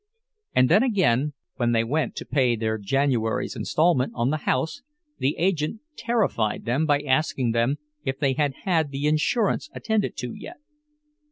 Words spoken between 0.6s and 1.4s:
then again,